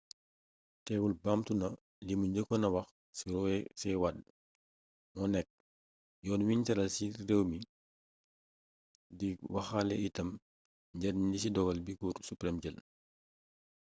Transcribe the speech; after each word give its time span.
teewul 0.85 1.13
baamtu 1.23 1.51
na 1.61 1.67
limu 2.07 2.25
njëkkoon 2.27 2.63
a 2.67 2.69
wax 2.75 2.87
ni 3.21 3.29
roe 3.35 3.55
c. 3.79 3.81
wade 4.01 4.21
moo 5.13 5.27
nekk 5.33 5.47
«yoon 6.25 6.41
wiñ 6.47 6.59
tëral 6.65 6.89
ci 6.95 7.05
réew 7.27 7.43
mi» 7.51 7.59
di 9.17 9.27
waxaale 9.55 9.95
itam 10.07 10.29
njariñ 10.95 11.25
li 11.31 11.37
ci 11.43 11.49
dogal 11.55 11.79
bi 11.85 11.97
cour 11.99 12.15
supreme 12.27 12.59
jël 12.63 12.77